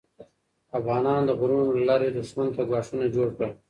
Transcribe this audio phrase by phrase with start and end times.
[0.77, 3.51] افغانانو د غرونو له لارې دښمن ته ګواښونه جوړ کړل.